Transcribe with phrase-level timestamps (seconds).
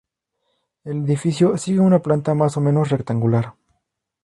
[0.83, 3.53] El edificio sigue una planta más o menos rectangular.